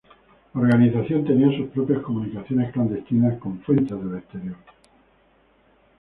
La 0.55 0.61
organización 0.61 1.23
tenía 1.25 1.55
sus 1.55 1.67
propias 1.69 2.01
comunicaciones 2.01 2.71
clandestinas 2.73 3.37
con 3.37 3.61
fuentes 3.61 3.99
del 4.03 4.17
exterior. 4.17 4.55